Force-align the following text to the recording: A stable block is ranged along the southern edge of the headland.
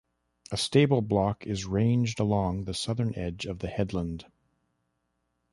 A 0.51 0.57
stable 0.57 1.03
block 1.03 1.45
is 1.45 1.65
ranged 1.67 2.19
along 2.19 2.63
the 2.63 2.73
southern 2.73 3.13
edge 3.13 3.45
of 3.45 3.59
the 3.59 3.67
headland. 3.67 4.25